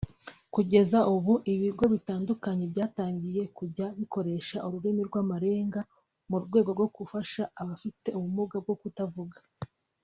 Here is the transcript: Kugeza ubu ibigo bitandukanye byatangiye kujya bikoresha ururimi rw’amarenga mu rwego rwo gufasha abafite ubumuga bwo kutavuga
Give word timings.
Kugeza 0.53 0.99
ubu 1.15 1.33
ibigo 1.53 1.83
bitandukanye 1.93 2.63
byatangiye 2.73 3.41
kujya 3.57 3.85
bikoresha 3.99 4.57
ururimi 4.67 5.01
rw’amarenga 5.09 5.81
mu 6.29 6.37
rwego 6.43 6.69
rwo 6.75 6.87
gufasha 6.95 7.43
abafite 7.61 8.07
ubumuga 8.17 8.57
bwo 8.65 8.75
kutavuga 8.81 9.37